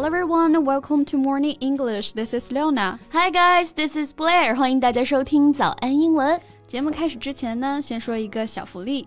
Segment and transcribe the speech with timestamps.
[0.00, 2.12] Hello everyone, welcome to Morning English.
[2.12, 2.98] This is Leona.
[3.12, 4.54] Hi guys, this is Blair.
[4.54, 6.40] 欢迎大家收听早安英文。
[6.66, 9.06] 节目开始之前呢，先说一个小福利。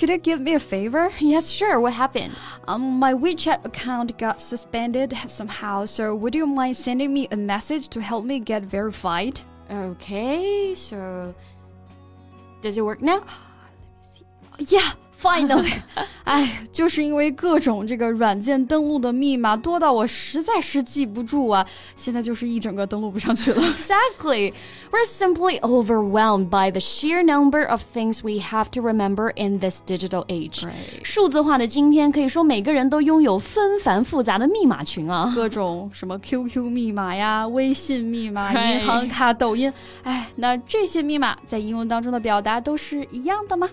[0.00, 1.12] Could you give me a favor?
[1.18, 1.78] Yes, sure.
[1.78, 2.34] What happened?
[2.66, 7.90] Um, my WeChat account got suspended somehow, so would you mind sending me a message
[7.90, 9.42] to help me get verified?
[9.70, 11.34] Okay, so
[12.62, 13.18] does it work now?
[13.18, 14.74] Let me see.
[14.74, 15.70] Yeah, Finally，
[16.24, 23.62] 哎，就是因为各种这个软件登录的密码多到我实在是记不住啊，现在就是一整个登录不上去了。
[23.62, 24.54] Exactly,
[24.90, 29.82] we're simply overwhelmed by the sheer number of things we have to remember in this
[29.86, 30.66] digital age.
[31.04, 39.70] 数字化的今天，可以说每个人都拥有纷繁复杂的密码群啊，各种什么 QQ 密码呀、微信密码、银行卡、抖音，
[40.02, 43.68] 哎，那这些密码在英文当中的表达都是一样的吗？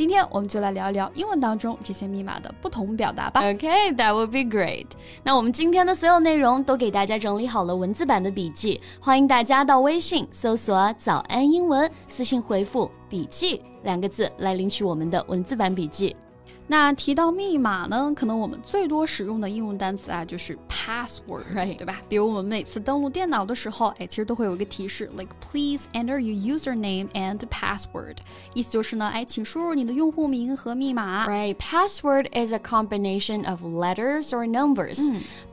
[0.00, 3.42] 今天我们就来聊一聊英文当中这些密码的不同表达吧。
[3.42, 4.86] Okay, that would be great.
[5.22, 16.16] 那我们今天的所有内容都给大家整理好了文字版的笔记，欢迎大家到微信搜索“早安英文”，私信回复“笔记”两个字来领取我们的文字版笔记。
[16.69, 21.43] 那提到密码呢，可能我们最多使用的英文单词啊，就是 password，
[21.77, 22.01] 对吧？
[22.09, 28.17] 比如我们每次登录电脑的时候，哎，其实都会有一个提示，like please enter your username and password，
[28.55, 31.29] 意思就是呢，哎，请输入你的用户名和密码。
[31.29, 34.99] Right, password is a combination of letters or numbers.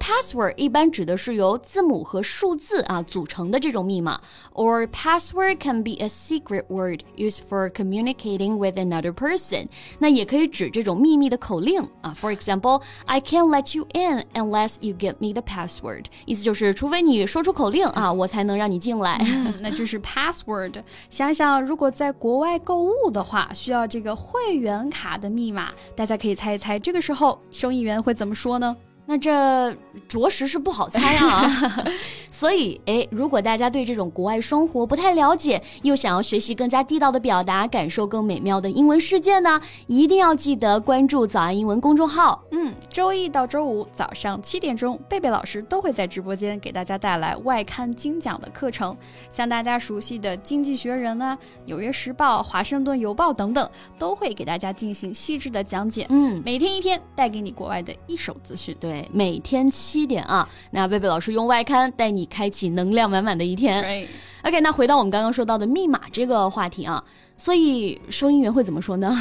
[0.01, 4.19] Password 一般指的是由字母和数字啊组成的这种密码，
[4.55, 9.67] or password can be a secret word used for communicating with another person。
[9.99, 11.03] 那也可以指这种。
[11.08, 16.04] 秘密的口令啊，For example, I can't let you in unless you give me the password。
[16.26, 19.18] 意思就是，除非你说出口令啊，我才能让你进来。
[19.62, 20.74] 那这是 password。
[21.10, 28.76] 想想，如果在国外购物的话，需要这个会员卡的密码，大家可以猜一猜，这个时候收银员会怎么说呢？
[29.10, 29.74] 那这
[30.10, 31.50] 着实是不好猜啊。
[32.38, 42.44] 所以，哎，如果大家对这种国外生活不太了解，又想要学习更加地道的表达，感受更美妙的英文世界呢，一定要记得关注早安英文公众号。
[42.52, 48.96] 嗯，周一到周五早上七点钟，贝贝老师都会在直播间给大家带来外刊精讲的课程，
[49.32, 53.68] 像大家熟悉的《经济学人》啊、《纽约时报》、《华盛顿邮报》等等，
[53.98, 56.06] 都会给大家进行细致的讲解。
[56.10, 58.78] 嗯，每天一篇，带给你国外的一手资讯。
[58.80, 62.27] 对，每天七点啊，那贝贝老师用外刊带你。
[62.27, 64.09] 开启能量满满的一天。
[64.43, 67.05] OK，那回到我们刚刚说到的密码这个话题啊，
[67.37, 69.17] 所以收银员会怎么说呢？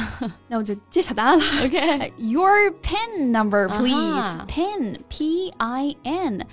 [0.48, 1.44] 那我就揭晓答案了。
[1.64, 4.36] OK，Your PIN number, please.
[4.48, 6.46] PIN, P-I-N.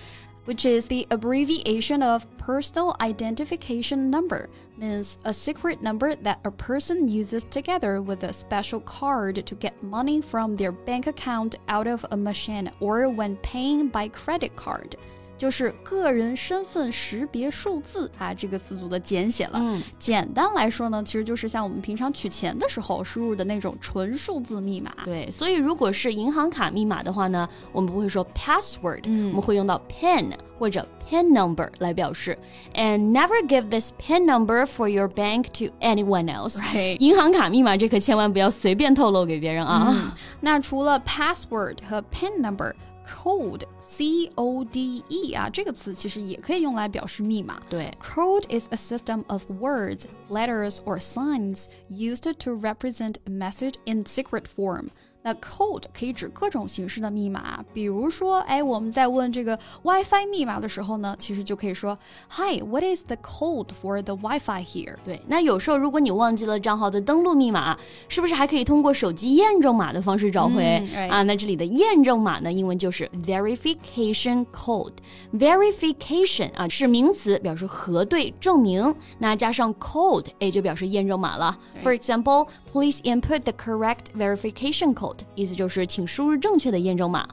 [0.46, 4.47] Which is the abbreviation of personal identification number,
[4.80, 9.74] means a secret number that a person uses together with a special card to get
[9.84, 14.96] money from their bank account out of a machine or when paying by credit card.
[15.37, 19.53] 就是个人身份识别数字啊，这个词组的简写了。
[19.55, 24.93] 嗯，简单来说呢，其实就是像我们平常取钱的时候输入的那种纯数字密码。
[25.05, 32.39] 对，所以如果是银行卡密码的话呢，我们不会说 password，嗯，我们会用到 pin 或者 pin number 来表示。
[32.75, 36.61] And never give this pin number for your bank to anyone else。
[36.99, 40.17] 银行卡密码这可千万不要随便透露给别人啊。
[40.41, 42.73] 那除了 password 和 pin number。
[43.06, 47.59] code c o d e 啊，这个词其实也可以用来表示密码。
[47.69, 54.44] 对，code is a system of words, letters, or signs used to represent a message in secret
[54.44, 54.90] form.
[55.27, 61.99] 那 code 可以指各种形式的密码，比如说，哎，我们在问这个 WiFi 密码的时候呢，其实就可以说
[62.29, 64.97] ，Hi，what is the code for the WiFi here？
[65.03, 67.75] 对，那有时候如果你忘记了账号的登录密码，
[68.06, 71.23] 是不是还可以通过手机验证码的方式找回、嗯、啊？
[71.23, 74.93] 那这里的验证码呢，英文就是 verification code。
[75.32, 81.59] verification 啊是名词，表示核对、证明，那加上 code，哎就表示验证码了。
[81.82, 85.13] For example，please input the correct verification code。
[85.36, 87.27] 意思就是请输入正确的验证码。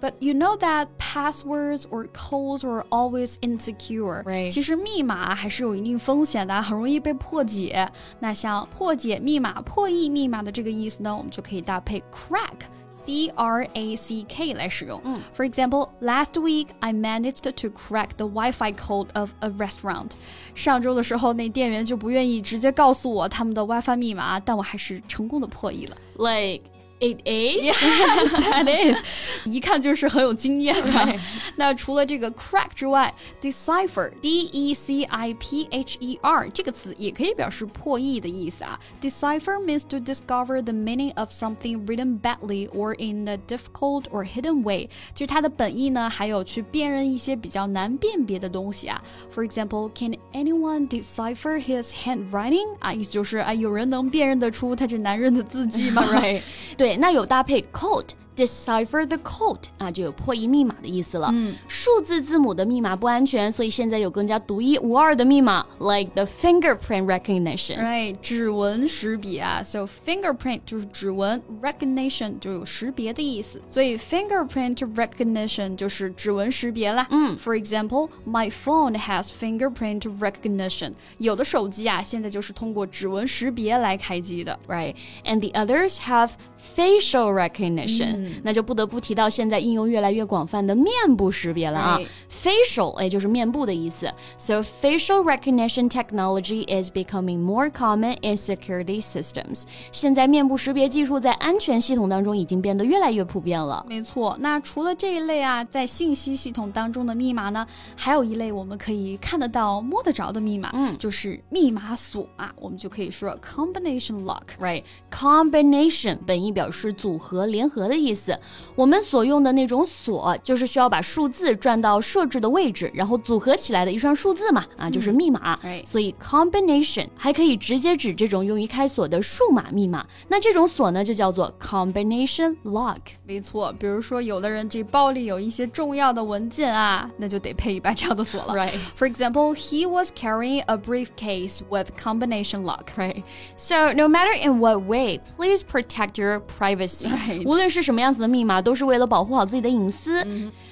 [0.00, 4.22] But you know that passwords or codes are always insecure.
[4.24, 4.50] Right.
[4.50, 7.90] 其实密码还是有一定风险的，很容易被破解。
[8.20, 12.68] 那像破解密码、破译密码的这个意思呢，我们就可以搭配 crack。
[12.90, 15.00] C R A C K 来使用。
[15.04, 20.10] 嗯，For example, last week I managed to crack the Wi-Fi code of a restaurant。
[20.56, 25.96] 上周的时候，那店员就不愿意直接告诉我他们的 WiFi 密码，但我还是成功的破译了。
[26.16, 26.64] Like
[27.00, 27.76] Eight eight, yes,
[28.30, 28.96] that is，
[29.44, 31.18] 一看就是很有经验的。
[31.56, 38.80] 那除了这个 crack 之外，decipher, d e c i p h e r 这个词也可以表示破译的意思啊。
[39.02, 44.62] Decipher means to discover the meaning of something written badly or in a difficult or hidden
[44.62, 44.88] way。
[45.14, 48.98] 其实它的本意呢，还有去辨认一些比较难辨别的东西啊。
[49.34, 52.78] For example, can anyone decipher his handwriting？
[52.78, 56.02] 啊，意思就是啊，有人能辨认得出他这男人的字迹吗？
[56.02, 56.40] Right，
[56.78, 56.86] 对。
[56.97, 58.05] 那有搭配 coat。
[58.40, 61.30] decipher the code 啊，就有破译密码的意思了。
[61.32, 77.06] 嗯，数字字母的密码不安全，所以现在有更加独一无二的密码，like the fingerprint recognition。Right，指纹识别啊，so fingerprint 就是指纹，recognition 就有识别的意思，所以 fingerprint recognition 就是指纹识别啦。
[77.10, 80.92] 嗯，For example，my phone has fingerprint recognition。
[81.16, 84.58] 有的手机啊，现在就是通过指纹识别来开机的。
[84.68, 86.32] Right，and the others have
[86.76, 88.26] facial recognition。
[88.43, 91.99] 那就不得不提到现在应用越来越广泛的面部识别了啊。
[92.29, 94.11] Facial 哎，就是面部的意思。
[94.37, 99.63] So facial recognition technology is becoming more common in security systems。
[99.91, 103.85] 现在面部识别技术在安全系统当中已经变得越来越普遍了。
[103.87, 112.53] 没错，那除了这一类啊，在信息系统当中的密码呢，还有一类我们可以看得到、摸得着的密码，嗯，就是密码锁啊。
[112.59, 118.38] 我们就可以说 combination lock，right？Combination 本意表示组合、联合的意意思，
[118.74, 125.58] 我们所用的那种锁，就是需要把数字转到设置的位置，然后组合起来的一串数字嘛，啊，就是密码。
[125.84, 130.06] 所以 combination 还可以直接指这种用于开锁的数码密码。
[130.28, 132.96] 那这种锁呢，就叫做 combination lock。
[133.26, 138.54] 没错，比如说有的人这包里有一些重要的文件啊，那就得配一把这样的锁了。
[138.54, 138.72] Right.
[138.96, 142.86] For example, he was carrying a briefcase with combination lock.
[142.96, 143.24] Right.
[143.56, 147.08] So no matter in what way, please protect your privacy.
[147.44, 147.99] 无论是什么。
[148.00, 150.22] 样子的密码都是为了保护好自己的隐私。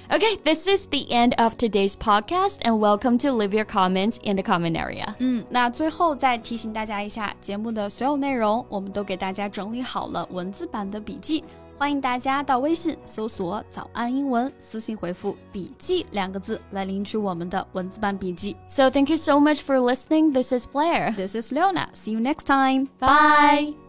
[0.07, 4.35] Okay, this is the end of today's podcast, and welcome to leave your comments in
[4.35, 5.15] the comment area.
[5.17, 11.43] 嗯，那最后再提醒大家一下，节目的所有内容我们都给大家整理好了文字版的笔记，
[11.75, 18.55] 欢迎大家到微信搜索“早安英文”，私信回复“笔记”两个字来领取我们的文字版笔记。
[18.67, 20.33] So thank you so much for listening.
[20.33, 21.15] This is Blair.
[21.15, 21.87] This is Leona.
[21.95, 22.89] See you next time.
[22.99, 23.88] Bye.